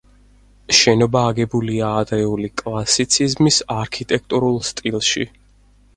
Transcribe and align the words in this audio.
შენობა 0.77 1.21
აგებულია 1.33 1.91
ადრეული 2.01 2.49
კლასიციზმის 2.63 3.61
არქიტექტურულ 3.77 4.59
სტილში. 4.71 5.29